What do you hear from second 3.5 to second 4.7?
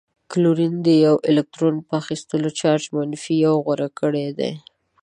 غوره کړی دی.